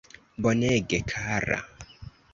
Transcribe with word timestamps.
Bonege 0.41 0.99
kara. 1.09 1.59